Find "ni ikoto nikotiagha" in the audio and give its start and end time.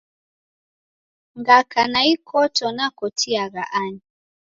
1.93-3.63